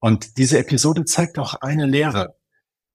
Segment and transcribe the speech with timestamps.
[0.00, 2.36] Und diese Episode zeigt auch eine Lehre.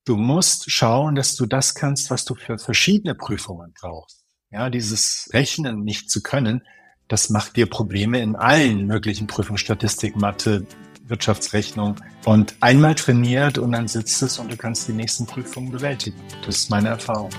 [0.05, 4.23] Du musst schauen, dass du das kannst, was du für verschiedene Prüfungen brauchst.
[4.51, 6.63] Ja, dieses Rechnen nicht zu können,
[7.09, 10.65] das macht dir Probleme in allen möglichen Prüfungen, Statistik, Mathe,
[11.03, 11.97] Wirtschaftsrechnung.
[12.23, 16.19] Und einmal trainiert und dann sitzt es und du kannst die nächsten Prüfungen bewältigen.
[16.45, 17.31] Das ist meine Erfahrung.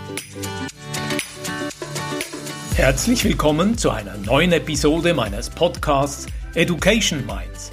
[2.74, 7.72] Herzlich willkommen zu einer neuen Episode meines Podcasts Education Minds,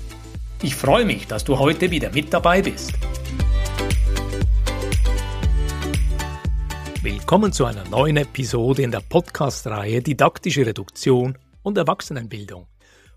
[0.63, 2.93] Ich freue mich, dass du heute wieder mit dabei bist.
[7.01, 12.67] Willkommen zu einer neuen Episode in der Podcast-Reihe Didaktische Reduktion und Erwachsenenbildung.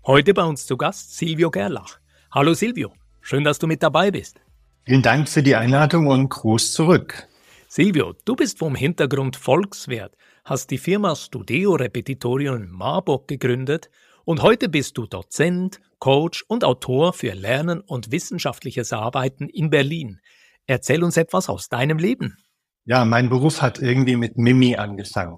[0.07, 1.99] Heute bei uns zu Gast Silvio Gerlach.
[2.31, 4.41] Hallo Silvio, schön, dass du mit dabei bist.
[4.83, 7.27] Vielen Dank für die Einladung und Gruß zurück.
[7.67, 13.91] Silvio, du bist vom Hintergrund Volkswert, hast die Firma Studio Repetitorium in Marburg gegründet
[14.25, 20.19] und heute bist du Dozent, Coach und Autor für Lernen und wissenschaftliches Arbeiten in Berlin.
[20.67, 22.37] Erzähl uns etwas aus deinem Leben.
[22.85, 25.37] Ja, mein Beruf hat irgendwie mit Mimi angefangen.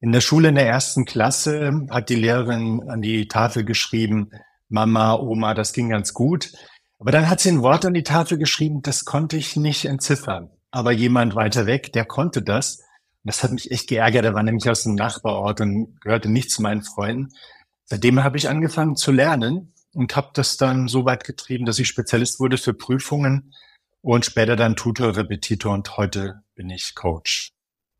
[0.00, 4.30] In der Schule in der ersten Klasse hat die Lehrerin an die Tafel geschrieben,
[4.68, 6.52] Mama, Oma, das ging ganz gut.
[6.98, 10.50] Aber dann hat sie ein Wort an die Tafel geschrieben, das konnte ich nicht entziffern.
[10.70, 12.82] Aber jemand weiter weg, der konnte das.
[13.22, 14.24] Das hat mich echt geärgert.
[14.24, 17.28] Er war nämlich aus dem Nachbarort und gehörte nicht zu meinen Freunden.
[17.86, 21.88] Seitdem habe ich angefangen zu lernen und habe das dann so weit getrieben, dass ich
[21.88, 23.54] Spezialist wurde für Prüfungen
[24.02, 27.52] und später dann Tutor, Repetitor und heute bin ich Coach.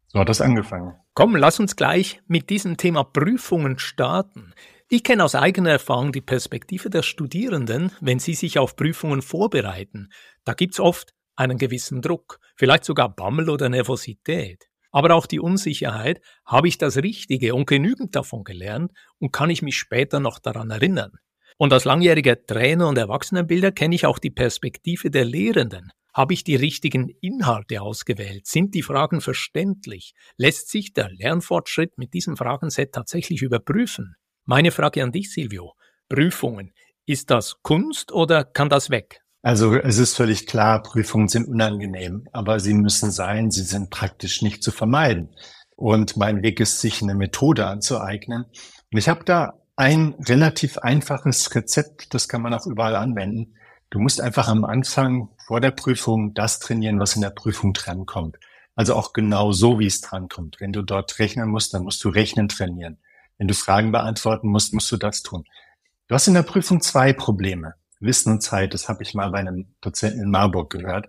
[0.09, 0.95] So hat das angefangen.
[1.15, 4.53] Komm, lass uns gleich mit diesem Thema Prüfungen starten.
[4.89, 10.11] Ich kenne aus eigener Erfahrung die Perspektive der Studierenden, wenn sie sich auf Prüfungen vorbereiten.
[10.45, 14.69] Da gibt's oft einen gewissen Druck, vielleicht sogar Bammel oder Nervosität.
[14.97, 19.61] Aber auch die Unsicherheit, habe ich das Richtige und genügend davon gelernt und kann ich
[19.61, 21.13] mich später noch daran erinnern?
[21.59, 25.93] Und als langjähriger Trainer und Erwachsenenbilder kenne ich auch die Perspektive der Lehrenden.
[26.15, 28.47] Habe ich die richtigen Inhalte ausgewählt?
[28.47, 30.15] Sind die Fragen verständlich?
[30.39, 34.15] Lässt sich der Lernfortschritt mit diesem Fragenset tatsächlich überprüfen?
[34.47, 35.75] Meine Frage an dich, Silvio.
[36.09, 36.73] Prüfungen.
[37.05, 39.26] Ist das Kunst oder kann das weg?
[39.43, 44.43] Also es ist völlig klar, Prüfungen sind unangenehm, aber sie müssen sein, sie sind praktisch
[44.43, 45.29] nicht zu vermeiden.
[45.77, 48.47] Und mein Weg ist, sich eine Methode anzueignen.
[48.93, 53.55] Und ich habe da ein relativ einfaches Rezept, das kann man auch überall anwenden.
[53.91, 58.37] Du musst einfach am Anfang vor der Prüfung das trainieren, was in der Prüfung drankommt.
[58.75, 60.57] Also auch genau so, wie es drankommt.
[60.59, 62.99] Wenn du dort rechnen musst, dann musst du rechnen trainieren.
[63.39, 65.45] Wenn du Fragen beantworten musst, musst du das tun.
[66.09, 67.75] Du hast in der Prüfung zwei Probleme.
[68.01, 71.09] Wissen und Zeit, das habe ich mal bei einem Dozenten in Marburg gehört.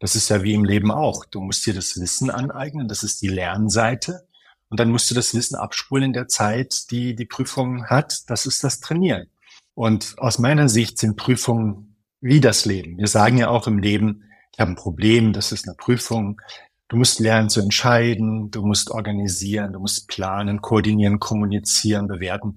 [0.00, 1.24] Das ist ja wie im Leben auch.
[1.24, 4.26] Du musst dir das Wissen aneignen, das ist die Lernseite.
[4.68, 8.28] Und dann musst du das Wissen abspulen in der Zeit, die die Prüfung hat.
[8.28, 9.28] Das ist das Trainieren.
[9.74, 12.98] Und aus meiner Sicht sind Prüfungen wie das Leben.
[12.98, 16.40] Wir sagen ja auch im Leben, ich habe ein Problem, das ist eine Prüfung.
[16.88, 22.56] Du musst lernen zu entscheiden, du musst organisieren, du musst planen, koordinieren, kommunizieren, bewerten.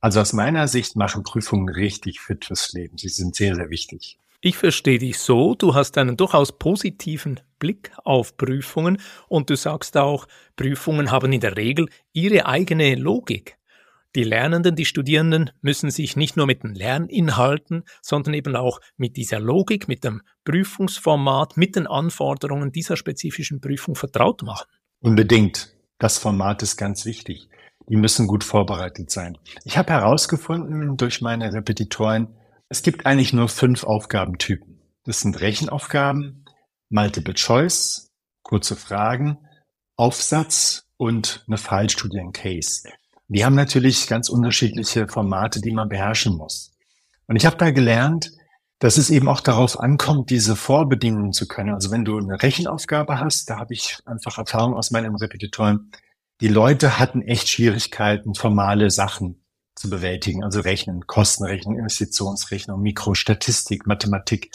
[0.00, 2.98] Also aus meiner Sicht machen Prüfungen richtig fit fürs Leben.
[2.98, 4.18] Sie sind sehr, sehr wichtig.
[4.40, 9.96] Ich verstehe dich so, du hast einen durchaus positiven Blick auf Prüfungen und du sagst
[9.96, 13.58] auch, Prüfungen haben in der Regel ihre eigene Logik.
[14.14, 19.16] Die Lernenden, die Studierenden müssen sich nicht nur mit den Lerninhalten, sondern eben auch mit
[19.16, 24.66] dieser Logik, mit dem Prüfungsformat, mit den Anforderungen dieser spezifischen Prüfung vertraut machen.
[25.00, 25.74] Unbedingt.
[25.98, 27.48] Das Format ist ganz wichtig.
[27.88, 29.38] Die müssen gut vorbereitet sein.
[29.64, 32.28] Ich habe herausgefunden durch meine Repetitoren,
[32.68, 34.78] es gibt eigentlich nur fünf Aufgabentypen.
[35.04, 36.44] Das sind Rechenaufgaben,
[36.90, 38.10] Multiple Choice,
[38.42, 39.38] kurze Fragen,
[39.96, 42.88] Aufsatz und eine Fallstudie, ein Case.
[43.28, 46.72] Die haben natürlich ganz unterschiedliche Formate, die man beherrschen muss.
[47.26, 48.32] Und ich habe da gelernt,
[48.78, 51.74] dass es eben auch darauf ankommt, diese Vorbedingungen zu können.
[51.74, 55.90] Also wenn du eine Rechenaufgabe hast, da habe ich einfach Erfahrung aus meinem Repetitorium,
[56.40, 59.42] die Leute hatten echt Schwierigkeiten, formale Sachen
[59.74, 64.50] zu bewältigen, also Rechnen, Kostenrechnung, Investitionsrechnung, Mikrostatistik, Mathematik.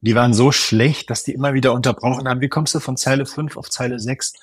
[0.00, 2.40] Die waren so schlecht, dass die immer wieder unterbrochen haben.
[2.40, 4.34] Wie kommst du von Zeile 5 auf Zeile 6?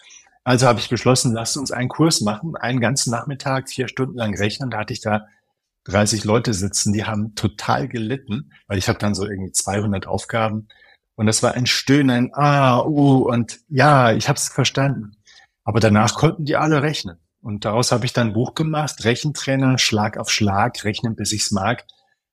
[0.44, 4.36] Also habe ich beschlossen, lass uns einen Kurs machen, einen ganzen Nachmittag, vier Stunden lang
[4.36, 4.70] rechnen.
[4.70, 5.28] Da hatte ich da
[5.86, 10.68] 30 Leute sitzen, die haben total gelitten, weil ich habe dann so irgendwie 200 Aufgaben
[11.16, 15.18] Und das war ein Stöhnen, ah, uh, und ja, ich habe es verstanden.
[15.64, 17.20] Aber danach konnten die alle rechnen.
[17.42, 21.52] Und daraus habe ich dann ein Buch gemacht, Rechentrainer, Schlag auf Schlag, rechnen bis ich's
[21.52, 21.86] mag.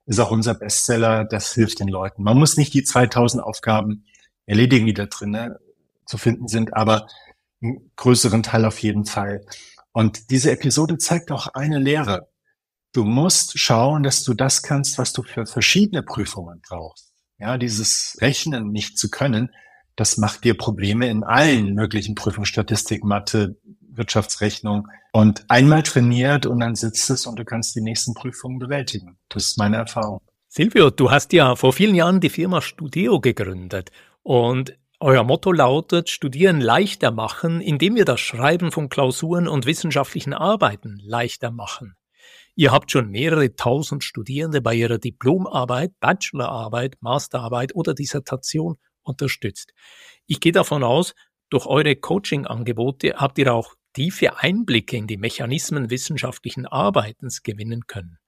[0.06, 2.22] Ist auch unser Bestseller, das hilft den Leuten.
[2.22, 4.04] Man muss nicht die 2000 Aufgaben
[4.46, 5.58] erledigen, die da drin ne,
[6.06, 7.06] zu finden sind, aber
[7.62, 9.44] einen größeren Teil auf jeden Fall.
[9.92, 12.28] Und diese Episode zeigt auch eine Lehre.
[12.92, 17.12] Du musst schauen, dass du das kannst, was du für verschiedene Prüfungen brauchst.
[17.38, 19.50] Ja, dieses Rechnen nicht zu können,
[20.00, 23.61] das macht dir Probleme in allen möglichen Prüfungen, Statistik, Mathe,
[23.91, 24.88] Wirtschaftsrechnung.
[25.12, 29.19] Und einmal trainiert und dann sitzt es und du kannst die nächsten Prüfungen bewältigen.
[29.29, 30.23] Das ist meine Erfahrung.
[30.49, 33.91] Silvio, du hast ja vor vielen Jahren die Firma Studio gegründet
[34.23, 40.32] und euer Motto lautet, Studieren leichter machen, indem wir das Schreiben von Klausuren und wissenschaftlichen
[40.32, 41.94] Arbeiten leichter machen.
[42.55, 49.73] Ihr habt schon mehrere tausend Studierende bei ihrer Diplomarbeit, Bachelorarbeit, Masterarbeit oder Dissertation unterstützt.
[50.26, 51.14] Ich gehe davon aus,
[51.50, 58.19] durch eure Coaching-Angebote habt ihr auch tiefe Einblicke in die Mechanismen wissenschaftlichen Arbeitens gewinnen können.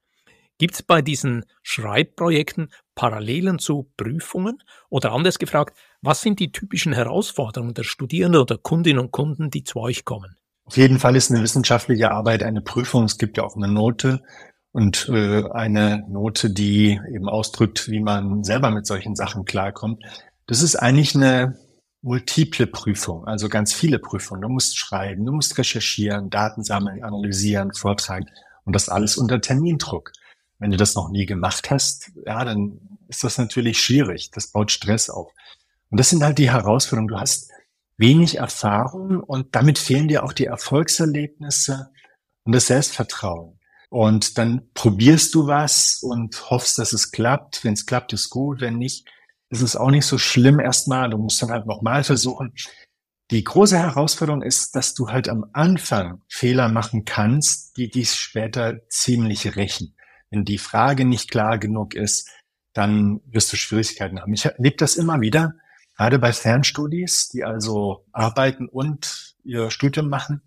[0.59, 4.63] Gibt es bei diesen Schreibprojekten Parallelen zu Prüfungen?
[4.91, 9.65] Oder anders gefragt, was sind die typischen Herausforderungen der Studierenden oder Kundinnen und Kunden, die
[9.65, 10.37] zu euch kommen?
[10.65, 13.05] Auf jeden Fall ist eine wissenschaftliche Arbeit eine Prüfung.
[13.05, 14.23] Es gibt ja auch eine Note
[14.71, 20.03] und äh, eine Note, die eben ausdrückt, wie man selber mit solchen Sachen klarkommt.
[20.47, 21.59] Das ist eigentlich eine
[22.03, 24.43] multiple Prüfung, also ganz viele Prüfungen.
[24.43, 28.29] Du musst schreiben, du musst recherchieren, Daten sammeln, analysieren, vortragen
[28.65, 30.12] und das alles unter Termindruck.
[30.59, 34.31] Wenn du das noch nie gemacht hast, ja, dann ist das natürlich schwierig.
[34.33, 35.33] Das baut Stress auf.
[35.91, 37.09] Und das sind halt die Herausforderungen.
[37.09, 37.50] Du hast
[37.97, 41.91] wenig Erfahrung und damit fehlen dir auch die Erfolgserlebnisse
[42.45, 43.59] und das Selbstvertrauen.
[43.91, 47.62] Und dann probierst du was und hoffst, dass es klappt.
[47.62, 48.61] Wenn es klappt, ist gut.
[48.61, 49.06] Wenn nicht,
[49.52, 51.10] ist es auch nicht so schlimm erstmal.
[51.10, 52.54] Du musst dann halt nochmal versuchen.
[53.31, 58.81] Die große Herausforderung ist, dass du halt am Anfang Fehler machen kannst, die dies später
[58.88, 59.94] ziemlich rächen.
[60.31, 62.31] Wenn die Frage nicht klar genug ist,
[62.72, 64.32] dann wirst du Schwierigkeiten haben.
[64.32, 65.54] Ich erlebe das immer wieder,
[65.96, 70.43] gerade bei Fernstudis, die also arbeiten und ihr Studium machen,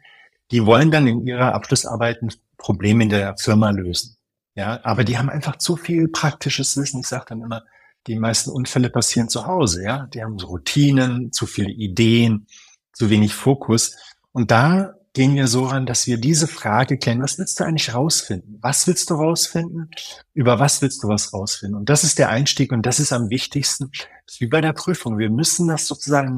[0.50, 4.18] die wollen dann in ihrer Abschlussarbeiten Probleme in der Firma lösen.
[4.56, 7.02] Ja, aber die haben einfach zu viel praktisches Wissen.
[7.02, 7.64] Ich sage dann immer,
[8.08, 9.84] die meisten Unfälle passieren zu Hause.
[9.84, 12.48] Ja, die haben so Routinen, zu viele Ideen,
[12.94, 13.96] zu wenig Fokus.
[14.32, 17.94] Und da gehen wir so ran, dass wir diese Frage kennen, was willst du eigentlich
[17.94, 18.60] rausfinden?
[18.62, 19.90] Was willst du rausfinden?
[20.34, 21.80] Über was willst du was rausfinden?
[21.80, 24.74] Und das ist der Einstieg und das ist am wichtigsten, das ist wie bei der
[24.74, 25.18] Prüfung.
[25.18, 26.36] Wir müssen das sozusagen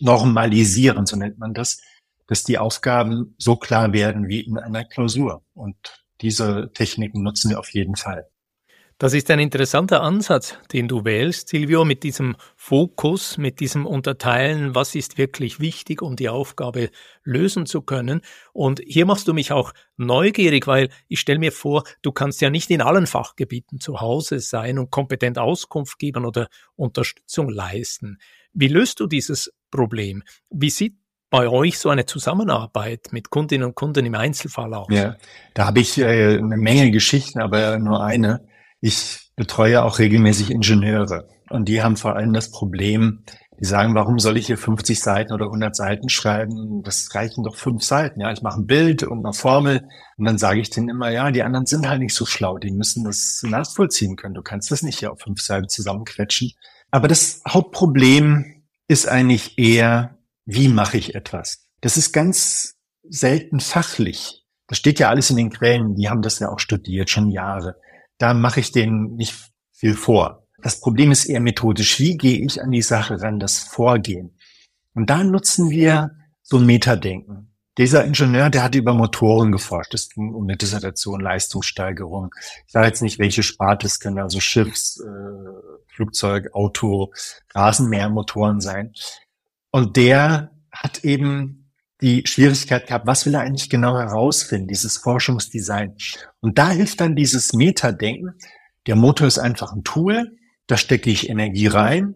[0.00, 1.80] normalisieren, so nennt man das,
[2.26, 5.42] dass die Aufgaben so klar werden wie in einer Klausur.
[5.54, 5.76] Und
[6.20, 8.29] diese Techniken nutzen wir auf jeden Fall.
[9.00, 14.74] Das ist ein interessanter Ansatz, den du wählst, Silvio, mit diesem Fokus, mit diesem Unterteilen,
[14.74, 16.90] was ist wirklich wichtig, um die Aufgabe
[17.24, 18.20] lösen zu können.
[18.52, 22.50] Und hier machst du mich auch neugierig, weil ich stelle mir vor, du kannst ja
[22.50, 28.18] nicht in allen Fachgebieten zu Hause sein und kompetent Auskunft geben oder Unterstützung leisten.
[28.52, 30.22] Wie löst du dieses Problem?
[30.50, 30.98] Wie sieht
[31.30, 34.88] bei euch so eine Zusammenarbeit mit Kundinnen und Kunden im Einzelfall aus?
[34.90, 35.16] Ja,
[35.54, 38.49] da habe ich äh, eine Menge Geschichten, aber nur eine.
[38.80, 43.24] Ich betreue auch regelmäßig Ingenieure und die haben vor allem das Problem,
[43.58, 46.82] die sagen, warum soll ich hier 50 Seiten oder 100 Seiten schreiben?
[46.82, 48.20] Das reichen doch fünf Seiten.
[48.20, 51.30] Ja, ich mache ein Bild und eine Formel und dann sage ich denen immer, ja,
[51.30, 52.56] die anderen sind halt nicht so schlau.
[52.56, 54.34] Die müssen das nachvollziehen können.
[54.34, 56.52] Du kannst das nicht hier auf fünf Seiten zusammenquetschen.
[56.90, 60.16] Aber das Hauptproblem ist eigentlich eher,
[60.46, 61.66] wie mache ich etwas?
[61.82, 62.76] Das ist ganz
[63.08, 64.46] selten fachlich.
[64.68, 65.96] Das steht ja alles in den Quellen.
[65.96, 67.76] Die haben das ja auch studiert, schon Jahre
[68.20, 69.34] da mache ich denen nicht
[69.72, 70.46] viel vor.
[70.62, 71.98] Das Problem ist eher methodisch.
[71.98, 74.38] Wie gehe ich an die Sache ran, das Vorgehen?
[74.94, 76.10] Und da nutzen wir
[76.42, 77.56] so ein Metadenken.
[77.78, 79.94] Dieser Ingenieur, der hat über Motoren geforscht.
[79.94, 82.34] Das ging um eine Dissertation, Leistungssteigerung.
[82.66, 87.12] Ich sage jetzt nicht, welche Sparte es können, also Schiffs, äh, Flugzeug, Auto,
[87.54, 88.92] Rasenmähermotoren sein.
[89.70, 91.59] Und der hat eben
[92.00, 95.96] die Schwierigkeit gehabt, was will er eigentlich genau herausfinden, dieses Forschungsdesign.
[96.40, 98.34] Und da hilft dann dieses Metadenken.
[98.86, 102.14] Der Motor ist einfach ein Tool, da stecke ich Energie rein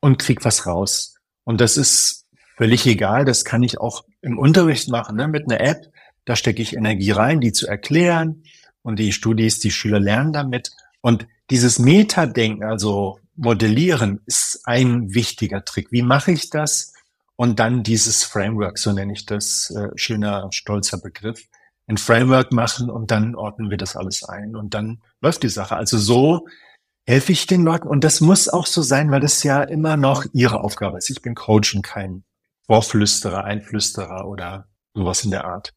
[0.00, 1.14] und krieg was raus.
[1.44, 5.28] Und das ist völlig egal, das kann ich auch im Unterricht machen, ne?
[5.28, 5.92] mit einer App.
[6.24, 8.42] Da stecke ich Energie rein, die zu erklären
[8.82, 10.70] und die Studis, die Schüler lernen damit.
[11.00, 15.90] Und dieses Metadenken, also modellieren, ist ein wichtiger Trick.
[15.90, 16.92] Wie mache ich das?
[17.40, 21.48] Und dann dieses Framework, so nenne ich das, äh, schöner, stolzer Begriff,
[21.86, 25.74] ein Framework machen und dann ordnen wir das alles ein und dann läuft die Sache.
[25.74, 26.46] Also so
[27.06, 27.88] helfe ich den Leuten.
[27.88, 31.08] Und das muss auch so sein, weil das ja immer noch ihre Aufgabe ist.
[31.08, 32.24] Ich bin Coach und kein
[32.66, 35.72] Vorflüsterer, Einflüsterer oder sowas in der Art.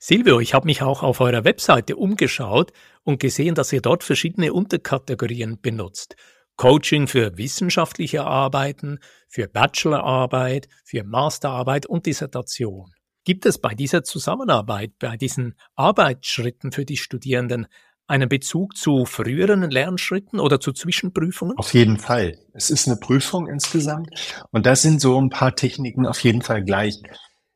[0.00, 2.72] Silvio, ich habe mich auch auf eurer Webseite umgeschaut
[3.04, 6.16] und gesehen, dass ihr dort verschiedene Unterkategorien benutzt.
[6.56, 12.92] Coaching für wissenschaftliche Arbeiten, für Bachelorarbeit, für Masterarbeit und Dissertation.
[13.24, 17.66] Gibt es bei dieser Zusammenarbeit, bei diesen Arbeitsschritten für die Studierenden
[18.06, 21.56] einen Bezug zu früheren Lernschritten oder zu Zwischenprüfungen?
[21.56, 22.38] Auf jeden Fall.
[22.52, 24.10] Es ist eine Prüfung insgesamt
[24.50, 27.00] und da sind so ein paar Techniken auf jeden Fall gleich.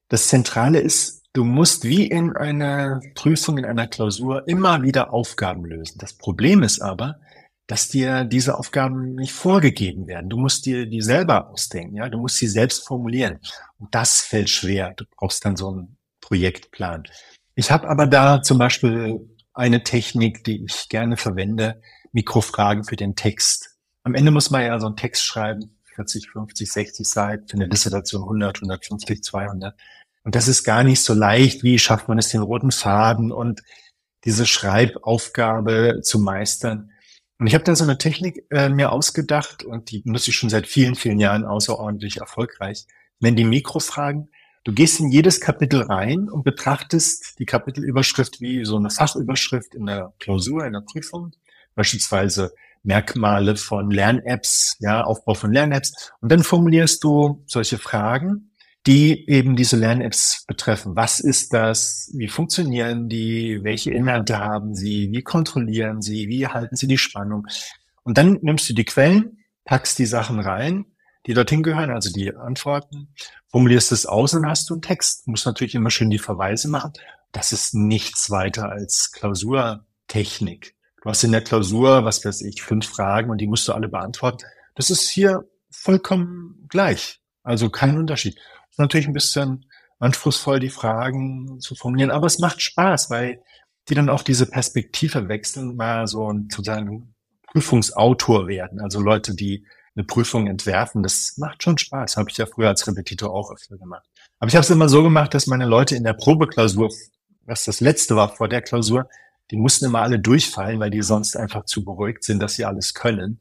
[0.09, 5.67] Das Zentrale ist, du musst wie in einer Prüfung, in einer Klausur immer wieder Aufgaben
[5.67, 5.99] lösen.
[5.99, 7.21] Das Problem ist aber,
[7.69, 10.31] dass dir diese Aufgaben nicht vorgegeben werden.
[10.31, 12.09] Du musst dir die selber ausdenken, ja.
[12.09, 13.39] Du musst sie selbst formulieren.
[13.79, 14.95] Und das fällt schwer.
[14.97, 17.05] Du brauchst dann so einen Projektplan.
[17.55, 19.21] Ich habe aber da zum Beispiel
[19.53, 21.83] eine Technik, die ich gerne verwende,
[22.13, 23.77] Mikrofragen für den Text.
[24.03, 27.69] Am Ende muss man ja so einen Text schreiben, 40, 50, 60 Seiten, für eine
[27.69, 29.79] Dissertation 100, 150, 200.
[30.25, 33.63] Und das ist gar nicht so leicht, wie schafft man es, den roten Faden und
[34.25, 36.93] diese Schreibaufgabe zu meistern.
[37.38, 40.50] Und ich habe da so eine Technik äh, mir ausgedacht und die nutze ich schon
[40.50, 42.87] seit vielen, vielen Jahren außerordentlich erfolgreich.
[43.21, 44.28] Wenn die Mikrofragen
[44.68, 49.87] Du gehst in jedes Kapitel rein und betrachtest die Kapitelüberschrift wie so eine Fachüberschrift in
[49.87, 51.33] der Klausur, in der Prüfung,
[51.75, 52.52] beispielsweise
[52.83, 56.12] Merkmale von Lern-Apps, ja, Aufbau von Lern-Apps.
[56.21, 58.48] Und dann formulierst du solche Fragen,
[58.88, 60.97] die eben diese Lern-Apps betreffen.
[60.97, 62.11] Was ist das?
[62.16, 63.61] Wie funktionieren die?
[63.62, 65.11] Welche Inhalte haben sie?
[65.12, 66.28] Wie kontrollieren sie?
[66.28, 67.47] Wie halten sie die Spannung?
[68.02, 70.87] Und dann nimmst du die Quellen, packst die Sachen rein
[71.28, 73.14] die dorthin gehören, also die Antworten,
[73.50, 75.26] formulierst es aus und hast du einen Text.
[75.26, 76.92] Du musst natürlich immer schön die Verweise machen.
[77.33, 80.75] Das ist nichts weiter als Klausurtechnik.
[81.02, 83.88] Du hast in der Klausur, was weiß ich, fünf Fragen und die musst du alle
[83.88, 84.47] beantworten.
[84.75, 87.21] Das ist hier vollkommen gleich.
[87.42, 88.38] Also kein Unterschied.
[88.79, 89.65] Ist natürlich ein bisschen
[89.99, 93.43] anspruchsvoll, die Fragen zu formulieren, aber es macht Spaß, weil
[93.89, 97.13] die dann auch diese Perspektive wechseln, mal so ein sozusagen
[97.49, 98.79] Prüfungsautor werden.
[98.81, 99.67] Also Leute, die
[99.97, 102.17] eine Prüfung entwerfen, das macht schon Spaß.
[102.17, 104.07] Habe ich ja früher als Repetitor auch öfter gemacht.
[104.39, 106.89] Aber ich habe es immer so gemacht, dass meine Leute in der Probeklausur,
[107.47, 109.09] was das letzte war vor der Klausur,
[109.51, 112.95] die mussten immer alle durchfallen, weil die sonst einfach zu beruhigt sind, dass sie alles
[112.95, 113.41] können.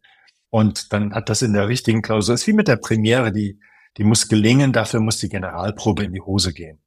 [0.49, 3.59] Und dann hat das in der richtigen Klausur, ist wie mit der Premiere, die,
[3.97, 6.79] die muss gelingen, dafür muss die Generalprobe in die Hose gehen.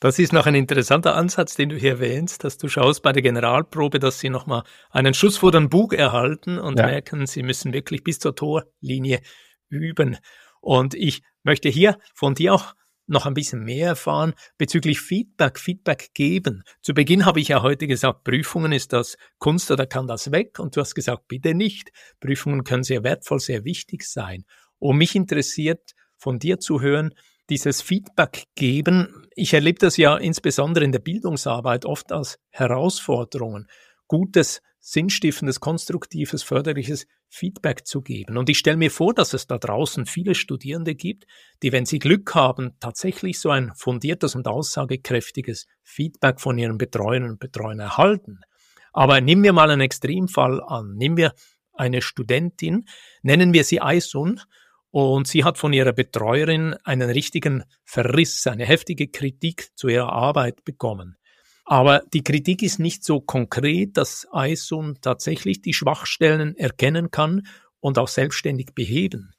[0.00, 3.22] Das ist noch ein interessanter Ansatz, den du hier erwähnst, dass du schaust bei der
[3.22, 6.86] Generalprobe, dass sie nochmal einen Schuss vor den Bug erhalten und ja.
[6.86, 9.20] merken, sie müssen wirklich bis zur Torlinie
[9.68, 10.16] üben.
[10.60, 12.74] Und ich möchte hier von dir auch
[13.08, 16.62] noch ein bisschen mehr erfahren bezüglich Feedback, Feedback geben.
[16.82, 20.58] Zu Beginn habe ich ja heute gesagt, Prüfungen ist das Kunst oder kann das weg?
[20.60, 21.90] Und du hast gesagt, bitte nicht.
[22.20, 24.44] Prüfungen können sehr wertvoll, sehr wichtig sein.
[24.78, 27.14] Und mich interessiert von dir zu hören,
[27.48, 29.26] dieses Feedback geben.
[29.34, 33.68] Ich erlebe das ja insbesondere in der Bildungsarbeit oft als Herausforderungen,
[34.06, 38.36] gutes, sinnstiftendes, konstruktives, förderliches Feedback zu geben.
[38.36, 41.26] Und ich stelle mir vor, dass es da draußen viele Studierende gibt,
[41.62, 47.24] die, wenn sie Glück haben, tatsächlich so ein fundiertes und aussagekräftiges Feedback von ihren Betreuern
[47.24, 48.40] und Betreuern erhalten.
[48.92, 50.94] Aber nehmen wir mal einen Extremfall an.
[50.94, 51.34] Nehmen wir
[51.74, 52.86] eine Studentin,
[53.22, 54.40] nennen wir sie Aisun,
[54.90, 60.64] und sie hat von ihrer Betreuerin einen richtigen Verriss, eine heftige Kritik zu ihrer Arbeit
[60.64, 61.16] bekommen.
[61.64, 67.46] Aber die Kritik ist nicht so konkret, dass Aisun tatsächlich die Schwachstellen erkennen kann
[67.80, 69.34] und auch selbstständig beheben.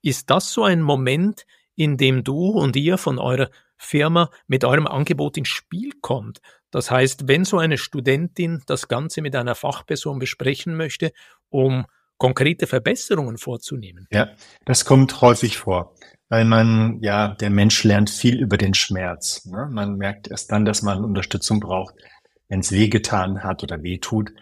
[0.00, 4.86] Ist das so ein Moment, in dem du und ihr von eurer Firma mit eurem
[4.86, 6.40] Angebot ins Spiel kommt?
[6.70, 11.12] Das heißt, wenn so eine Studentin das Ganze mit einer Fachperson besprechen möchte,
[11.48, 11.86] um
[12.18, 14.06] konkrete Verbesserungen vorzunehmen.
[14.10, 14.28] Ja,
[14.64, 15.94] das kommt häufig vor,
[16.28, 19.44] weil man, ja, der Mensch lernt viel über den Schmerz.
[19.46, 19.68] Ne?
[19.70, 21.94] Man merkt erst dann, dass man Unterstützung braucht,
[22.48, 24.32] wenn es wehgetan hat oder weh tut.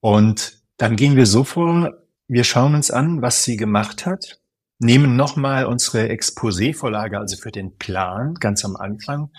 [0.00, 1.92] Und dann gehen wir so vor,
[2.28, 4.40] wir schauen uns an, was sie gemacht hat,
[4.78, 9.30] nehmen nochmal unsere Exposé-Vorlage, also für den Plan, ganz am Anfang,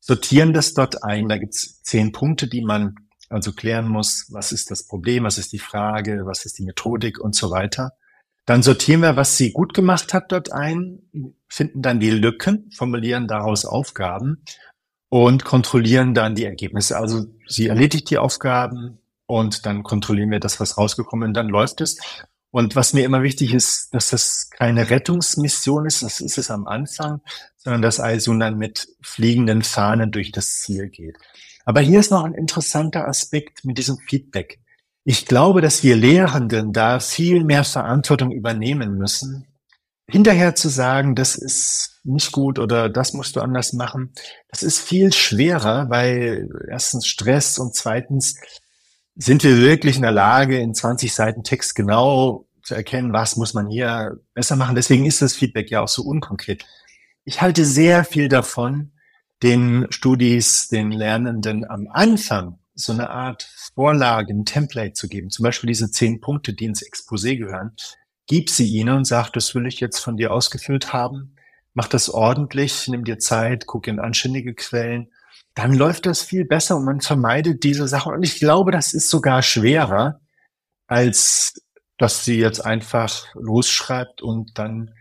[0.00, 1.28] sortieren das dort ein.
[1.28, 2.96] Da gibt's zehn Punkte, die man
[3.30, 7.18] also klären muss, was ist das Problem, was ist die Frage, was ist die Methodik
[7.18, 7.92] und so weiter.
[8.46, 10.98] Dann sortieren wir, was sie gut gemacht hat dort ein,
[11.48, 14.44] finden dann die Lücken, formulieren daraus Aufgaben
[15.08, 16.98] und kontrollieren dann die Ergebnisse.
[16.98, 21.48] Also sie erledigt die Aufgaben und dann kontrollieren wir das, was rausgekommen ist, und dann
[21.48, 21.98] läuft es.
[22.50, 26.68] Und was mir immer wichtig ist, dass das keine Rettungsmission ist, das ist es am
[26.68, 27.20] Anfang,
[27.56, 31.16] sondern dass also dann mit fliegenden Fahnen durch das Ziel geht.
[31.64, 34.58] Aber hier ist noch ein interessanter Aspekt mit diesem Feedback.
[35.04, 39.46] Ich glaube, dass wir Lehrenden da viel mehr Verantwortung übernehmen müssen.
[40.06, 44.12] Hinterher zu sagen, das ist nicht gut oder das musst du anders machen,
[44.48, 48.36] das ist viel schwerer, weil erstens Stress und zweitens
[49.16, 53.54] sind wir wirklich in der Lage, in 20 Seiten Text genau zu erkennen, was muss
[53.54, 54.74] man hier besser machen.
[54.74, 56.64] Deswegen ist das Feedback ja auch so unkonkret.
[57.24, 58.92] Ich halte sehr viel davon,
[59.42, 65.30] den Studis, den Lernenden am Anfang so eine Art Vorlage, ein Template zu geben.
[65.30, 67.72] Zum Beispiel diese zehn Punkte, die ins Exposé gehören.
[68.26, 71.36] Gib sie ihnen und sag, das will ich jetzt von dir ausgefüllt haben.
[71.74, 75.10] Mach das ordentlich, nimm dir Zeit, guck in anständige Quellen.
[75.54, 78.12] Dann läuft das viel besser und man vermeidet diese Sachen.
[78.12, 80.20] Und ich glaube, das ist sogar schwerer,
[80.86, 81.60] als
[81.98, 84.94] dass sie jetzt einfach losschreibt und dann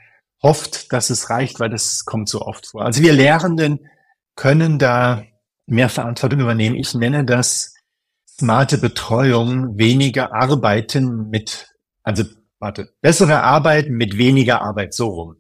[0.44, 2.86] hofft, dass es reicht, weil das kommt so oft vor.
[2.86, 3.88] Also wir Lehrenden
[4.36, 5.24] können da
[5.66, 6.76] mehr Verantwortung übernehmen.
[6.76, 7.74] Ich nenne das
[8.28, 11.68] smarte Betreuung, weniger Arbeiten mit,
[12.04, 12.24] also
[12.60, 15.36] warte, bessere Arbeit mit weniger Arbeit, so rum.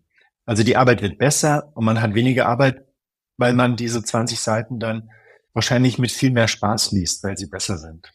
[0.46, 2.86] Also die Arbeit wird besser und man hat weniger Arbeit,
[3.38, 5.10] weil man diese 20 Seiten dann
[5.54, 8.12] wahrscheinlich mit viel mehr Spaß liest, weil sie besser sind.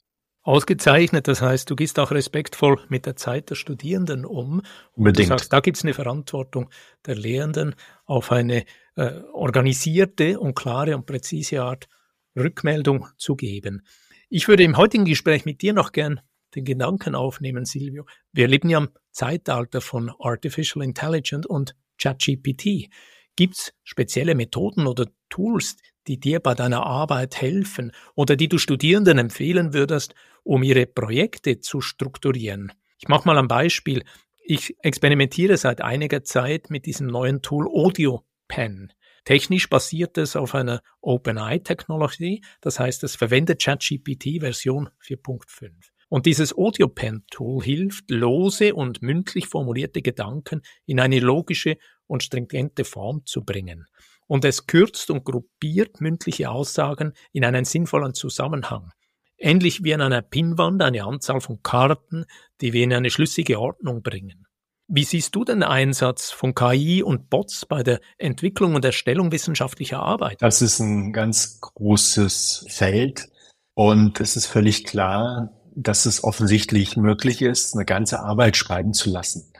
[0.48, 4.62] Ausgezeichnet, das heißt, du gehst auch respektvoll mit der Zeit der Studierenden um.
[4.94, 5.28] Unbedingt.
[5.28, 6.70] Du sagst, da gibt es eine Verantwortung
[7.04, 7.74] der Lehrenden
[8.06, 8.64] auf eine
[8.96, 11.86] äh, organisierte und klare und präzise Art
[12.34, 13.82] Rückmeldung zu geben.
[14.30, 16.22] Ich würde im heutigen Gespräch mit dir noch gern
[16.54, 18.06] den Gedanken aufnehmen, Silvio.
[18.32, 22.88] Wir leben ja im Zeitalter von Artificial Intelligence und ChatGPT.
[23.36, 25.76] Gibt es spezielle Methoden oder Tools,
[26.08, 30.14] die dir bei deiner Arbeit helfen oder die du Studierenden empfehlen würdest,
[30.48, 32.72] um ihre Projekte zu strukturieren.
[32.98, 34.02] Ich mache mal ein Beispiel.
[34.42, 38.90] Ich experimentiere seit einiger Zeit mit diesem neuen Tool Audio Pen.
[39.26, 45.70] Technisch basiert es auf einer OpenAI-Technologie, das heißt, es verwendet ChatGPT Version 4.5.
[46.08, 51.76] Und dieses Audio Pen Tool hilft, lose und mündlich formulierte Gedanken in eine logische
[52.06, 53.84] und stringente Form zu bringen.
[54.26, 58.92] Und es kürzt und gruppiert mündliche Aussagen in einen sinnvollen Zusammenhang.
[59.38, 62.26] Ähnlich wie an einer Pinnwand eine Anzahl von Karten,
[62.60, 64.46] die wir in eine schlüssige Ordnung bringen.
[64.88, 70.00] Wie siehst du den Einsatz von KI und Bots bei der Entwicklung und Erstellung wissenschaftlicher
[70.00, 70.40] Arbeit?
[70.40, 73.28] Das ist ein ganz großes Feld
[73.74, 79.10] und es ist völlig klar, dass es offensichtlich möglich ist, eine ganze Arbeit schreiben zu
[79.10, 79.52] lassen.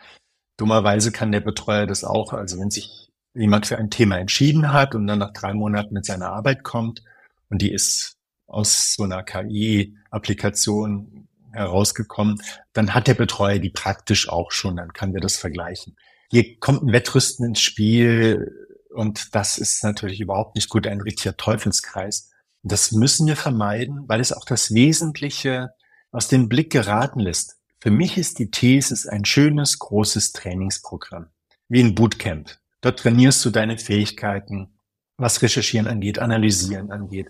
[0.56, 4.94] Dummerweise kann der Betreuer das auch, also wenn sich jemand für ein Thema entschieden hat
[4.94, 7.04] und dann nach drei Monaten mit seiner Arbeit kommt
[7.50, 8.17] und die ist
[8.48, 12.40] aus so einer KI-Applikation herausgekommen,
[12.72, 15.96] dann hat der Betreuer die praktisch auch schon, dann kann der das vergleichen.
[16.30, 21.36] Hier kommt ein Wettrüsten ins Spiel und das ist natürlich überhaupt nicht gut, ein richtiger
[21.36, 22.30] Teufelskreis.
[22.62, 25.70] Das müssen wir vermeiden, weil es auch das Wesentliche
[26.10, 27.56] aus dem Blick geraten lässt.
[27.80, 31.28] Für mich ist die Thesis ein schönes, großes Trainingsprogramm,
[31.68, 32.58] wie ein Bootcamp.
[32.80, 34.78] Dort trainierst du deine Fähigkeiten,
[35.16, 37.28] was Recherchieren angeht, Analysieren angeht,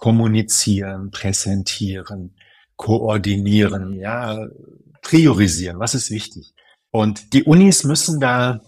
[0.00, 2.34] kommunizieren, präsentieren,
[2.76, 4.48] koordinieren, ja,
[5.02, 6.54] priorisieren, was ist wichtig.
[6.90, 8.60] Und die Unis müssen da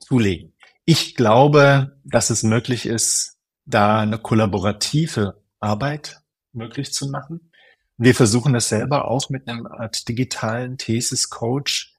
[0.00, 0.54] zulegen.
[0.84, 7.52] Ich glaube, dass es möglich ist, da eine kollaborative Arbeit möglich zu machen.
[7.98, 11.94] Wir versuchen das selber auch mit einem Art digitalen Thesis-Coach.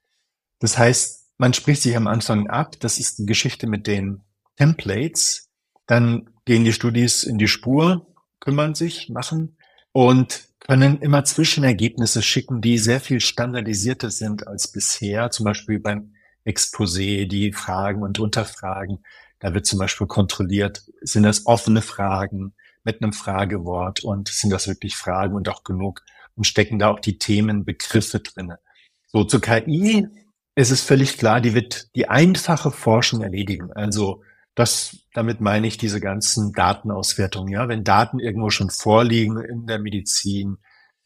[0.60, 2.80] Das heißt, man spricht sich am Anfang ab.
[2.80, 4.22] Das ist die Geschichte mit den
[4.58, 5.50] Templates.
[5.88, 8.08] Dann gehen die Studis in die Spur,
[8.42, 9.56] kümmern sich, machen
[9.94, 15.32] und können immer Zwischenergebnisse schicken, die sehr viel standardisierter sind als bisher.
[15.32, 16.14] Zum Beispiel beim
[16.46, 19.04] Exposé, die Fragen und Unterfragen.
[19.40, 24.68] Da wird zum Beispiel kontrolliert, sind das offene Fragen mit einem Fragewort und sind das
[24.68, 26.04] wirklich Fragen und auch genug
[26.36, 28.60] und stecken da auch die Themen, Begriffe drinne.
[29.08, 30.08] So zur KI
[30.56, 33.72] ist es völlig klar, die wird die einfache Forschung erledigen.
[33.74, 34.24] Also
[34.56, 37.52] das, damit meine ich diese ganzen Datenauswertungen.
[37.52, 40.58] Ja, wenn Daten irgendwo schon vorliegen in der Medizin,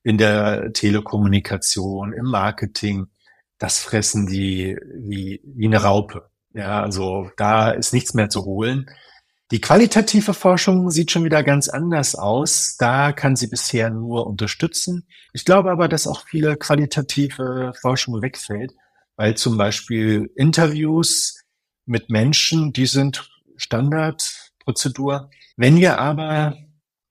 [0.03, 3.07] in der Telekommunikation, im Marketing,
[3.57, 6.29] das fressen die wie, wie eine Raupe.
[6.53, 8.89] Ja, also da ist nichts mehr zu holen.
[9.51, 12.77] Die qualitative Forschung sieht schon wieder ganz anders aus.
[12.79, 15.07] Da kann sie bisher nur unterstützen.
[15.33, 18.73] Ich glaube aber, dass auch viele qualitative Forschung wegfällt,
[19.17, 21.43] weil zum Beispiel Interviews
[21.85, 25.29] mit Menschen, die sind Standardprozedur.
[25.57, 26.57] Wenn wir aber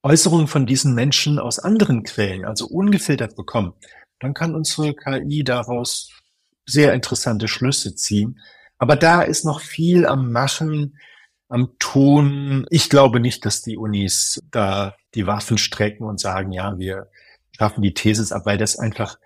[0.03, 3.73] Äußerungen von diesen Menschen aus anderen Quellen, also ungefiltert bekommen,
[4.19, 6.11] dann kann unsere KI daraus
[6.65, 8.39] sehr interessante Schlüsse ziehen.
[8.77, 10.97] Aber da ist noch viel am Machen,
[11.49, 12.65] am Tun.
[12.69, 17.09] Ich glaube nicht, dass die Unis da die Waffen strecken und sagen, ja, wir
[17.57, 19.17] schaffen die Thesis ab, weil das einfach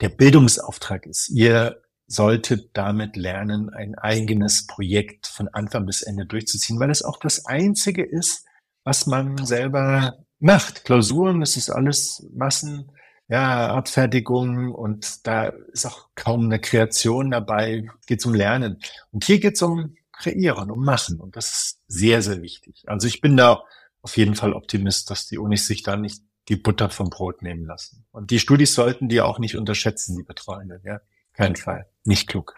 [0.00, 1.30] der Bildungsauftrag ist.
[1.30, 7.18] Ihr solltet damit lernen, ein eigenes Projekt von Anfang bis Ende durchzuziehen, weil es auch
[7.18, 8.46] das Einzige ist,
[8.82, 10.84] was man selber macht.
[10.84, 12.90] Klausuren, das ist alles Massen,
[13.28, 18.80] ja, Abfertigung und da ist auch kaum eine Kreation dabei, geht um Lernen.
[19.10, 22.84] Und hier geht es um Kreieren, um Machen und das ist sehr, sehr wichtig.
[22.86, 23.62] Also ich bin da
[24.00, 27.66] auf jeden Fall Optimist, dass die Unis sich da nicht die Butter vom Brot nehmen
[27.66, 28.06] lassen.
[28.10, 31.00] Und die Studis sollten die auch nicht unterschätzen, die Betreuenden, ja.
[31.38, 31.86] Kein Fall.
[32.04, 32.56] Nicht klug.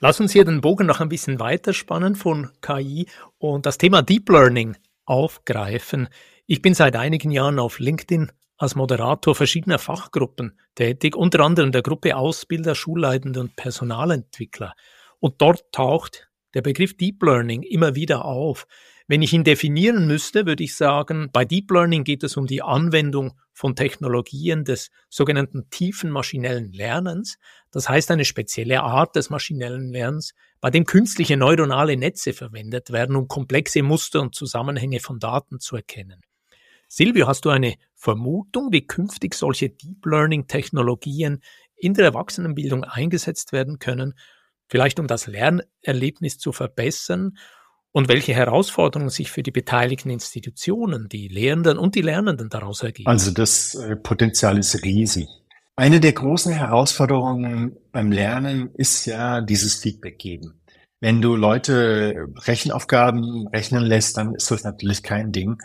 [0.00, 4.30] Lass uns hier den Bogen noch ein bisschen weiterspannen von KI und das Thema Deep
[4.30, 6.08] Learning aufgreifen.
[6.46, 11.82] Ich bin seit einigen Jahren auf LinkedIn als Moderator verschiedener Fachgruppen tätig, unter anderem der
[11.82, 14.74] Gruppe Ausbilder, Schulleitende und Personalentwickler.
[15.20, 18.66] Und dort taucht der Begriff Deep Learning immer wieder auf.
[19.10, 22.60] Wenn ich ihn definieren müsste, würde ich sagen, bei Deep Learning geht es um die
[22.60, 27.38] Anwendung von Technologien des sogenannten tiefen maschinellen Lernens.
[27.70, 33.16] Das heißt eine spezielle Art des maschinellen Lernens, bei dem künstliche neuronale Netze verwendet werden,
[33.16, 36.20] um komplexe Muster und Zusammenhänge von Daten zu erkennen.
[36.86, 41.42] Silvio, hast du eine Vermutung, wie künftig solche Deep Learning Technologien
[41.76, 44.12] in der Erwachsenenbildung eingesetzt werden können,
[44.68, 47.38] vielleicht um das Lernerlebnis zu verbessern
[47.92, 53.08] und welche Herausforderungen sich für die beteiligten Institutionen, die Lehrenden und die Lernenden daraus ergeben?
[53.08, 55.28] Also das äh, Potenzial ist riesig.
[55.76, 60.60] Eine der großen Herausforderungen beim Lernen ist ja dieses Feedback geben.
[61.00, 65.58] Wenn du Leute Rechenaufgaben rechnen lässt, dann ist das natürlich kein Ding.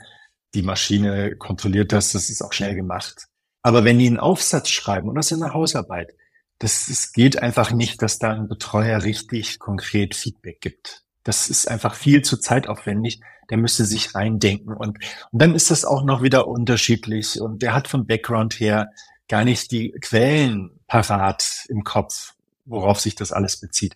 [0.53, 3.25] Die Maschine kontrolliert das, das ist auch schnell gemacht.
[3.63, 6.13] Aber wenn die einen Aufsatz schreiben oder das in der Hausarbeit,
[6.59, 11.02] das, es geht einfach nicht, dass da ein Betreuer richtig konkret Feedback gibt.
[11.23, 13.21] Das ist einfach viel zu zeitaufwendig.
[13.49, 14.73] Der müsste sich reindenken.
[14.73, 14.99] Und,
[15.31, 17.39] und dann ist das auch noch wieder unterschiedlich.
[17.39, 18.89] Und der hat vom Background her
[19.27, 23.95] gar nicht die Quellen parat im Kopf, worauf sich das alles bezieht.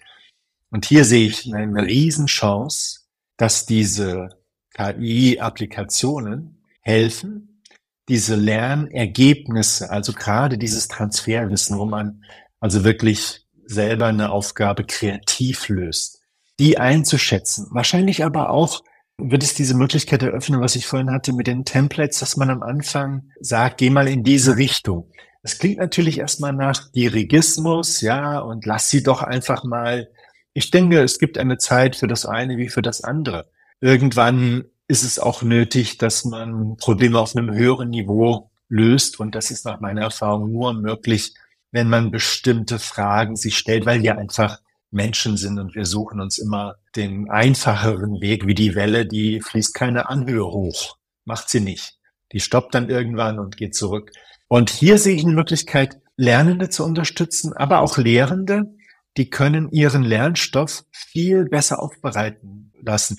[0.69, 3.01] Und hier sehe ich eine Riesenchance,
[3.37, 4.29] dass diese
[4.73, 7.61] KI-Applikationen helfen,
[8.09, 12.23] diese Lernergebnisse, also gerade dieses Transferwissen, wo man
[12.59, 16.21] also wirklich selber eine Aufgabe kreativ löst,
[16.59, 17.67] die einzuschätzen.
[17.71, 18.83] Wahrscheinlich aber auch
[19.17, 22.61] wird es diese Möglichkeit eröffnen, was ich vorhin hatte mit den Templates, dass man am
[22.61, 25.11] Anfang sagt, geh mal in diese Richtung.
[25.41, 30.09] Das klingt natürlich erstmal nach Dirigismus, ja, und lass sie doch einfach mal.
[30.53, 33.49] Ich denke, es gibt eine Zeit für das eine wie für das andere.
[33.79, 39.19] Irgendwann ist es auch nötig, dass man Probleme auf einem höheren Niveau löst.
[39.19, 41.33] Und das ist nach meiner Erfahrung nur möglich,
[41.71, 44.59] wenn man bestimmte Fragen sich stellt, weil wir einfach
[44.91, 49.73] Menschen sind und wir suchen uns immer den einfacheren Weg, wie die Welle, die fließt
[49.73, 50.97] keine Anhöhe hoch.
[51.26, 51.97] Macht sie nicht.
[52.32, 54.12] Die stoppt dann irgendwann und geht zurück.
[54.47, 58.76] Und hier sehe ich eine Möglichkeit, Lernende zu unterstützen, aber auch Lehrende,
[59.17, 63.17] die können ihren Lernstoff viel besser aufbereiten lassen.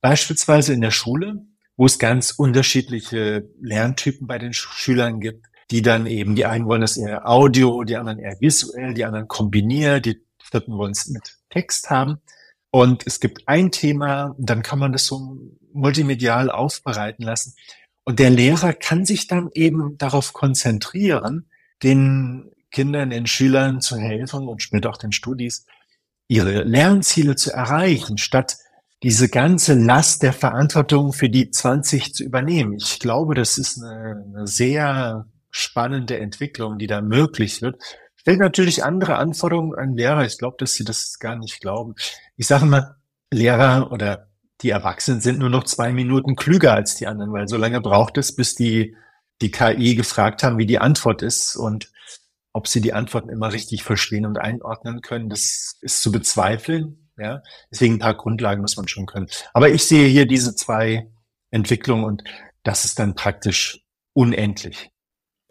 [0.00, 6.06] Beispielsweise in der Schule, wo es ganz unterschiedliche Lerntypen bei den Schülern gibt, die dann
[6.06, 10.25] eben, die einen wollen das eher Audio, die anderen eher visuell, die anderen kombiniert, die
[10.50, 12.20] vierten wollen es mit Text haben.
[12.70, 15.38] Und es gibt ein Thema, dann kann man das so
[15.72, 17.54] multimedial aufbereiten lassen.
[18.04, 21.48] Und der Lehrer kann sich dann eben darauf konzentrieren,
[21.82, 25.66] den Kindern, den Schülern zu helfen und später auch den Studis,
[26.28, 28.58] ihre Lernziele zu erreichen, statt
[29.02, 32.74] diese ganze Last der Verantwortung für die 20 zu übernehmen.
[32.74, 37.78] Ich glaube, das ist eine, eine sehr spannende Entwicklung, die da möglich wird
[38.26, 40.24] stellt natürlich andere Anforderungen an Lehrer.
[40.24, 41.94] Ich glaube, dass sie das gar nicht glauben.
[42.36, 42.96] Ich sage mal,
[43.32, 44.30] Lehrer oder
[44.62, 48.18] die Erwachsenen sind nur noch zwei Minuten klüger als die anderen, weil so lange braucht
[48.18, 48.96] es, bis die
[49.42, 51.92] die KI gefragt haben, wie die Antwort ist und
[52.52, 57.12] ob sie die Antworten immer richtig verstehen und einordnen können, das ist zu bezweifeln.
[57.16, 59.28] Ja, deswegen ein paar Grundlagen muss man schon können.
[59.54, 61.08] Aber ich sehe hier diese zwei
[61.52, 62.24] Entwicklungen und
[62.64, 63.84] das ist dann praktisch
[64.14, 64.90] unendlich.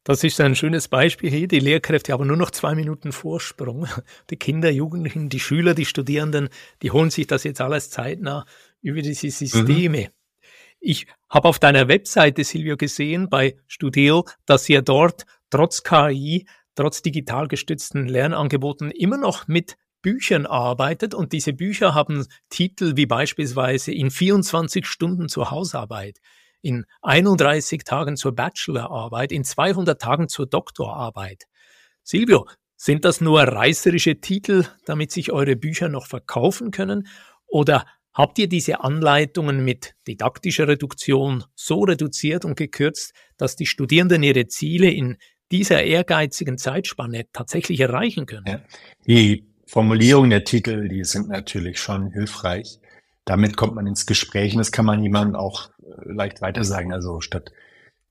[0.06, 1.48] Das ist ein schönes Beispiel hier.
[1.48, 3.88] Die Lehrkräfte haben nur noch zwei Minuten Vorsprung.
[4.30, 6.50] Die Kinder, Jugendlichen, die Schüler, die Studierenden,
[6.84, 8.46] die holen sich das jetzt alles zeitnah
[8.84, 10.02] über diese Systeme.
[10.02, 10.08] Mhm.
[10.80, 17.02] Ich habe auf deiner Webseite, Silvio, gesehen bei Studio, dass ihr dort trotz KI, trotz
[17.02, 23.92] digital gestützten Lernangeboten immer noch mit Büchern arbeitet und diese Bücher haben Titel wie beispielsweise
[23.92, 26.20] in 24 Stunden zur Hausarbeit
[26.66, 31.44] in 31 Tagen zur Bachelorarbeit, in 200 Tagen zur Doktorarbeit.
[32.04, 37.08] Silvio, sind das nur reißerische Titel, damit sich eure Bücher noch verkaufen können?
[37.48, 44.24] Oder habt ihr diese Anleitungen mit didaktischer Reduktion so reduziert und gekürzt, dass die Studierenden
[44.24, 45.18] ihre Ziele in
[45.52, 48.46] dieser ehrgeizigen Zeitspanne tatsächlich erreichen können.
[48.48, 48.62] Ja.
[49.08, 52.80] Die Formulierung der Titel, die sind natürlich schon hilfreich.
[53.26, 55.70] Damit kommt man ins Gespräch und das kann man jemandem auch
[56.04, 56.94] leicht weiter sagen.
[56.94, 57.52] Also statt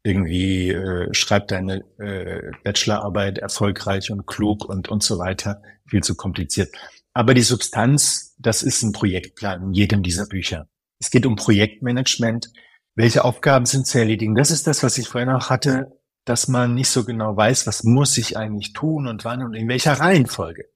[0.03, 6.15] irgendwie äh, schreib deine äh, Bachelorarbeit erfolgreich und klug und und so weiter, viel zu
[6.15, 6.75] kompliziert.
[7.15, 10.69] Aber die Substanz, das ist ein Projektplan in jedem dieser Bücher.
[11.01, 12.51] Es geht um Projektmanagement.
[12.97, 14.35] Welche Aufgaben sind zu erledigen?
[14.35, 15.93] Das ist das, was ich vorhin auch hatte,
[16.25, 19.69] dass man nicht so genau weiß, was muss ich eigentlich tun und wann und in
[19.69, 20.67] welcher Reihenfolge.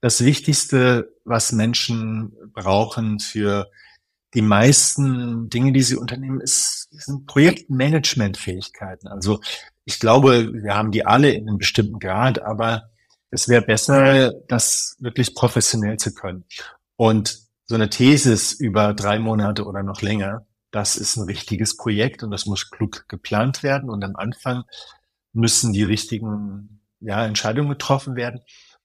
[0.00, 3.70] Das Wichtigste, was Menschen brauchen für
[4.34, 9.08] die meisten Dinge, die sie unternehmen, ist, sind Projektmanagementfähigkeiten.
[9.08, 9.40] Also
[9.84, 12.90] ich glaube, wir haben die alle in einem bestimmten Grad, aber
[13.30, 16.44] es wäre besser, das wirklich professionell zu können.
[16.96, 22.22] Und so eine Thesis über drei Monate oder noch länger, das ist ein richtiges Projekt
[22.22, 23.88] und das muss klug geplant werden.
[23.88, 24.64] Und am Anfang
[25.32, 28.40] müssen die richtigen ja, Entscheidungen getroffen werden.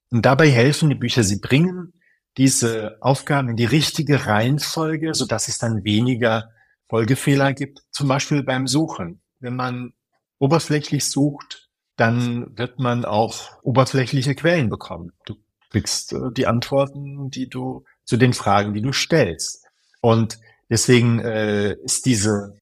[0.09, 1.23] Und dabei helfen die Bücher.
[1.23, 1.93] Sie bringen
[2.37, 6.51] diese Aufgaben in die richtige Reihenfolge, so dass es dann weniger
[6.89, 7.81] Folgefehler gibt.
[7.91, 9.21] Zum Beispiel beim Suchen.
[9.39, 9.93] Wenn man
[10.39, 15.11] oberflächlich sucht, dann wird man auch oberflächliche Quellen bekommen.
[15.25, 15.35] Du
[15.69, 19.65] kriegst äh, die Antworten, die du zu den Fragen, die du stellst.
[20.01, 22.57] Und deswegen äh, ist diese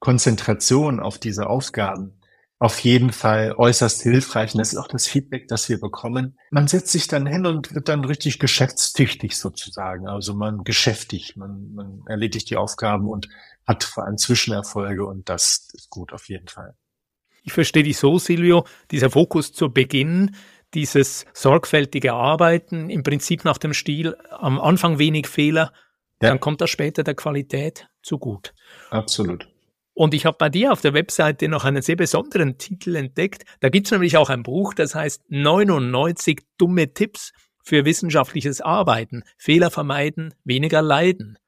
[0.00, 2.21] Konzentration auf diese Aufgaben
[2.62, 4.54] auf jeden Fall äußerst hilfreich.
[4.54, 6.38] Und das ist auch das Feedback, das wir bekommen.
[6.52, 10.06] Man setzt sich dann hin und wird dann richtig geschäftstüchtig sozusagen.
[10.06, 13.28] Also man geschäftig, man, man erledigt die Aufgaben und
[13.66, 16.76] hat vor allem Zwischenerfolge und das ist gut auf jeden Fall.
[17.42, 20.36] Ich verstehe dich so, Silvio, dieser Fokus zu Beginn,
[20.72, 25.72] dieses sorgfältige Arbeiten, im Prinzip nach dem Stil, am Anfang wenig Fehler,
[26.22, 26.28] ja.
[26.28, 28.54] dann kommt das später der Qualität zu gut.
[28.90, 29.51] Absolut.
[29.94, 33.44] Und ich habe bei dir auf der Webseite noch einen sehr besonderen Titel entdeckt.
[33.60, 39.22] Da gibt es nämlich auch ein Buch, das heißt 99 dumme Tipps für wissenschaftliches Arbeiten.
[39.36, 41.38] Fehler vermeiden, weniger leiden.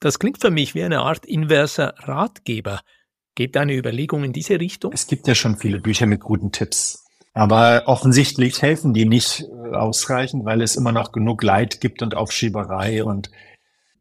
[0.00, 2.80] Das klingt für mich wie eine Art inverser Ratgeber.
[3.34, 4.92] Geht deine Überlegung in diese Richtung?
[4.92, 7.02] Es gibt ja schon viele Bücher mit guten Tipps.
[7.34, 12.14] Aber offensichtlich helfen die nicht äh, ausreichend, weil es immer noch genug Leid gibt und
[12.14, 13.30] Aufschieberei und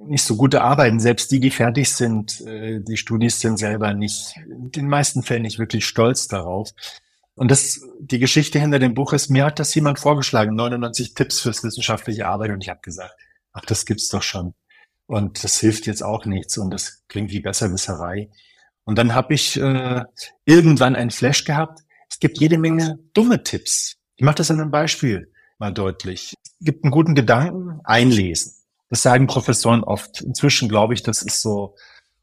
[0.08, 1.00] nicht so gute Arbeiten.
[1.00, 5.44] Selbst die, die fertig sind, äh, die Studis sind selber nicht, in den meisten Fällen
[5.44, 6.70] nicht wirklich stolz darauf.
[7.36, 11.40] Und das, die Geschichte hinter dem Buch ist, mir hat das jemand vorgeschlagen, 99 Tipps
[11.40, 12.52] fürs wissenschaftliche Arbeit.
[12.52, 13.16] Und ich habe gesagt,
[13.54, 14.54] ach, das gibt's doch schon.
[15.08, 16.58] Und das hilft jetzt auch nichts.
[16.58, 18.30] Und das klingt wie Besserwisserei.
[18.84, 20.04] Und dann habe ich äh,
[20.46, 21.82] irgendwann ein Flash gehabt.
[22.10, 23.98] Es gibt jede Menge dumme Tipps.
[24.18, 26.34] Ich mache das an einem Beispiel mal deutlich.
[26.44, 28.54] Es gibt einen guten Gedanken, einlesen.
[28.92, 30.20] Das sagen Professoren oft.
[30.22, 31.76] Inzwischen glaube ich, das ist so,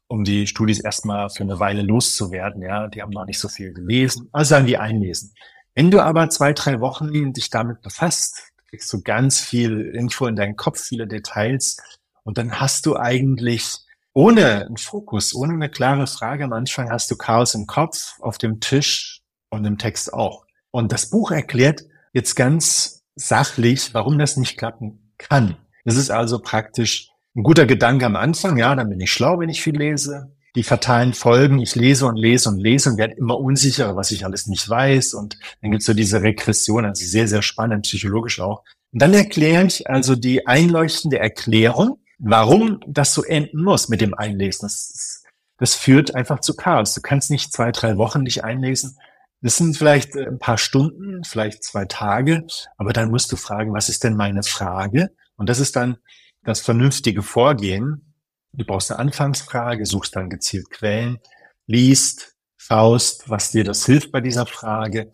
[0.07, 2.61] um die Studis erstmal für eine Weile loszuwerden.
[2.61, 4.29] Ja, die haben noch nicht so viel gelesen.
[4.31, 5.33] Also sagen die einlesen.
[5.73, 10.35] Wenn du aber zwei, drei Wochen dich damit befasst, kriegst du ganz viel Info in
[10.35, 11.77] deinen Kopf, viele Details.
[12.23, 13.79] Und dann hast du eigentlich
[14.13, 18.37] ohne einen Fokus, ohne eine klare Frage am Anfang hast du Chaos im Kopf, auf
[18.37, 20.45] dem Tisch und im Text auch.
[20.69, 21.81] Und das Buch erklärt
[22.13, 25.57] jetzt ganz sachlich, warum das nicht klappen kann.
[25.85, 28.57] Das ist also praktisch ein guter Gedanke am Anfang.
[28.57, 30.35] Ja, dann bin ich schlau, wenn ich viel lese.
[30.55, 34.25] Die fatalen Folgen, ich lese und lese und lese und werde immer unsicherer, was ich
[34.25, 35.13] alles nicht weiß.
[35.13, 38.63] Und dann gibt's so diese Regression, also sehr, sehr spannend, psychologisch auch.
[38.91, 44.15] Und dann erkläre ich also die einleuchtende Erklärung, warum das so enden muss mit dem
[44.15, 44.63] Einlesen.
[44.63, 45.23] Das,
[45.57, 46.95] das führt einfach zu Chaos.
[46.95, 48.97] Du kannst nicht zwei, drei Wochen dich einlesen.
[49.41, 52.45] Das sind vielleicht ein paar Stunden, vielleicht zwei Tage,
[52.77, 55.11] aber dann musst du fragen, was ist denn meine Frage?
[55.39, 55.97] Und das ist dann
[56.43, 58.13] das vernünftige Vorgehen.
[58.53, 61.19] Du brauchst eine Anfangsfrage, suchst dann gezielt Quellen,
[61.65, 65.11] liest, schaust, was dir das hilft bei dieser Frage.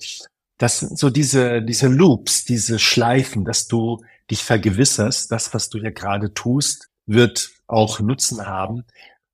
[0.57, 5.79] Das sind so diese, diese Loops, diese Schleifen, dass du dich vergewisserst, das, was du
[5.79, 8.83] hier gerade tust, wird auch Nutzen haben.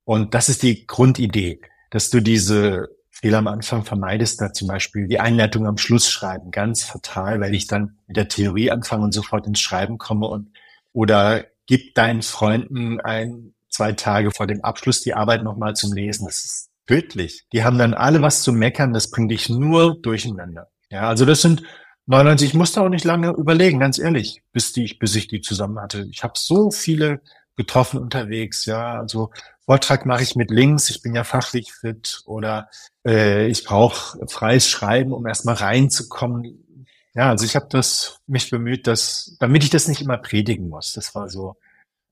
[0.04, 5.06] Und das ist die Grundidee, dass du diese Fehler am Anfang vermeidest, da zum Beispiel
[5.06, 9.12] die Einleitung am Schluss schreiben, ganz fatal, weil ich dann mit der Theorie anfange und
[9.12, 10.50] sofort ins Schreiben komme und
[10.92, 16.26] oder gib deinen Freunden ein, zwei Tage vor dem Abschluss die Arbeit nochmal zum Lesen.
[16.26, 17.46] Das ist tödlich.
[17.52, 20.68] Die haben dann alle was zu meckern, das bringt dich nur durcheinander.
[20.90, 21.62] Ja, also das sind
[22.06, 25.80] 99, ich musste auch nicht lange überlegen, ganz ehrlich, bis, die, bis ich die zusammen
[25.80, 26.06] hatte.
[26.10, 27.20] Ich habe so viele
[27.56, 29.30] getroffen unterwegs, ja, also
[29.64, 32.68] Vortrag mache ich mit Links, ich bin ja fachlich fit oder
[33.06, 36.64] äh, ich brauche freies Schreiben, um erstmal reinzukommen
[37.14, 40.92] ja, also ich habe das mich bemüht, dass, damit ich das nicht immer predigen muss.
[40.92, 41.56] Das war so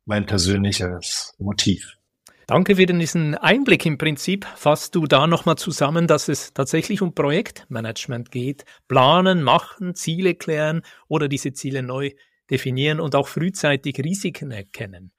[0.05, 1.97] mein persönliches Motiv.
[2.47, 4.45] Danke für diesen Einblick im Prinzip.
[4.57, 8.65] Fasst du da nochmal zusammen, dass es tatsächlich um Projektmanagement geht?
[8.89, 12.11] Planen, machen, Ziele klären oder diese Ziele neu
[12.51, 15.13] definieren und auch frühzeitig Risiken erkennen.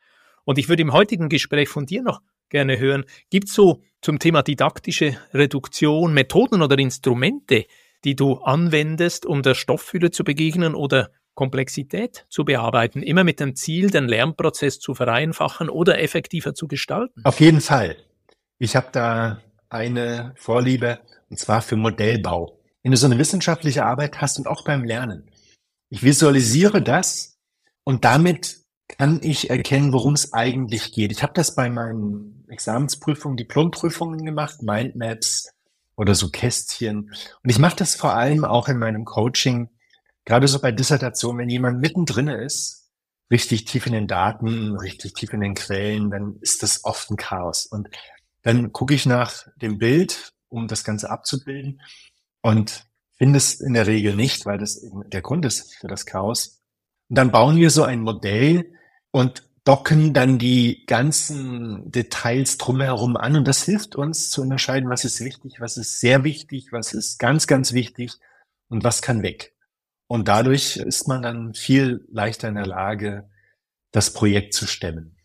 [0.44, 4.20] Und ich würde im heutigen Gespräch von dir noch gerne hören, gibt es so zum
[4.20, 7.66] Thema didaktische Reduktion Methoden oder Instrumente,
[8.04, 13.56] die du anwendest, um der Stofffülle zu begegnen oder Komplexität zu bearbeiten, immer mit dem
[13.56, 17.22] Ziel, den Lernprozess zu vereinfachen oder effektiver zu gestalten?
[17.24, 17.98] Auf jeden Fall.
[18.60, 22.60] Ich habe da eine Vorliebe, und zwar für Modellbau.
[22.84, 25.30] Wenn du so eine wissenschaftliche Arbeit hast und auch beim Lernen.
[25.90, 27.38] Ich visualisiere das
[27.84, 31.12] und damit kann ich erkennen, worum es eigentlich geht.
[31.12, 35.51] Ich habe das bei meinen Examensprüfungen, Diplomprüfungen gemacht, Mindmaps
[36.02, 37.12] oder so Kästchen.
[37.44, 39.70] Und ich mache das vor allem auch in meinem Coaching
[40.26, 42.90] gerade so bei Dissertation, wenn jemand mittendrin ist,
[43.30, 47.18] richtig tief in den Daten, richtig tief in den Quellen, dann ist das oft ein
[47.18, 47.68] Chaos.
[47.68, 47.88] Und
[48.42, 51.82] dann gucke ich nach dem Bild, um das Ganze abzubilden
[52.42, 56.08] und finde es in der Regel nicht, weil das eben der Grund ist für das
[56.08, 56.64] Chaos.
[57.10, 58.74] Und dann bauen wir so ein Modell
[59.12, 65.06] und docken dann die ganzen Details drumherum an und das hilft uns zu unterscheiden, was
[65.06, 68.12] ist wichtig, was ist sehr wichtig, was ist ganz, ganz wichtig
[68.68, 69.56] und was kann weg.
[70.08, 73.30] Und dadurch ist man dann viel leichter in der Lage,
[73.94, 75.16] das Projekt zu stemmen.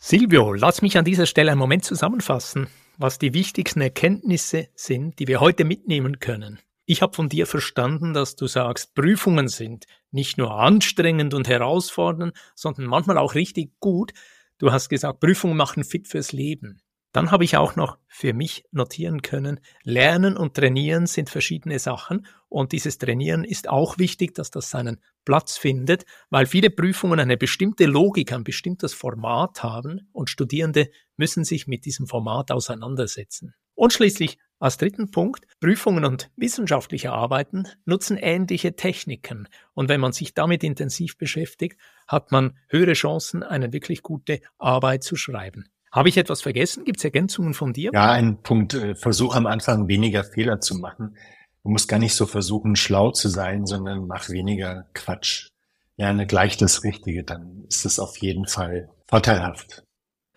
[0.00, 5.28] Silvio, lass mich an dieser Stelle einen Moment zusammenfassen, was die wichtigsten Erkenntnisse sind, die
[5.28, 6.58] wir heute mitnehmen können.
[6.90, 12.34] Ich habe von dir verstanden, dass du sagst, Prüfungen sind nicht nur anstrengend und herausfordernd,
[12.54, 14.14] sondern manchmal auch richtig gut.
[14.56, 16.80] Du hast gesagt, Prüfungen machen fit fürs Leben.
[17.12, 22.26] Dann habe ich auch noch für mich notieren können, Lernen und Trainieren sind verschiedene Sachen
[22.48, 27.36] und dieses Trainieren ist auch wichtig, dass das seinen Platz findet, weil viele Prüfungen eine
[27.36, 33.54] bestimmte Logik, ein bestimmtes Format haben und Studierende müssen sich mit diesem Format auseinandersetzen.
[33.74, 40.12] Und schließlich als dritten Punkt, Prüfungen und wissenschaftliche Arbeiten nutzen ähnliche Techniken und wenn man
[40.12, 45.66] sich damit intensiv beschäftigt, hat man höhere Chancen, eine wirklich gute Arbeit zu schreiben.
[45.92, 46.84] Habe ich etwas vergessen?
[46.84, 47.90] Gibt es Ergänzungen von dir?
[47.94, 48.74] Ja, ein Punkt.
[48.74, 51.16] Äh, versuch am Anfang weniger Fehler zu machen.
[51.62, 55.48] Du musst gar nicht so versuchen, schlau zu sein, sondern mach weniger Quatsch.
[55.96, 59.82] Lerne gleich das Richtige, dann ist es auf jeden Fall vorteilhaft.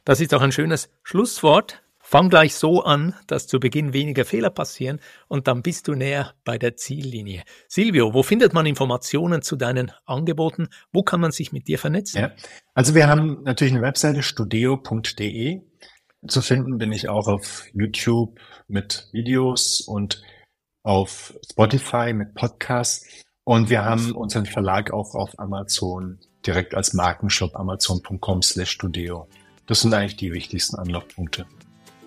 [0.05, 1.80] Das ist auch ein schönes Schlusswort.
[2.11, 6.33] Fang gleich so an, dass zu Beginn weniger Fehler passieren und dann bist du näher
[6.43, 7.43] bei der Ziellinie.
[7.69, 10.67] Silvio, wo findet man Informationen zu deinen Angeboten?
[10.91, 12.21] Wo kann man sich mit dir vernetzen?
[12.23, 12.31] Ja,
[12.73, 15.61] also wir haben natürlich eine Webseite studio.de.
[16.27, 20.21] Zu finden bin ich auch auf YouTube mit Videos und
[20.83, 23.23] auf Spotify mit Podcasts.
[23.45, 29.29] Und wir haben unseren Verlag auch auf Amazon direkt als Markenshop amazon.com slash studio.
[29.65, 31.45] Das sind eigentlich die wichtigsten Anlaufpunkte.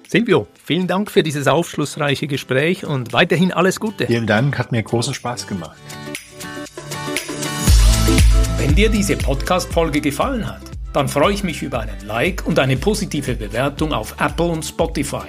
[0.09, 4.07] Silvio, vielen Dank für dieses aufschlussreiche Gespräch und weiterhin alles Gute.
[4.07, 5.77] Vielen Dank, hat mir großen Spaß gemacht.
[8.59, 10.62] Wenn dir diese Podcast-Folge gefallen hat,
[10.93, 15.27] dann freue ich mich über einen Like und eine positive Bewertung auf Apple und Spotify.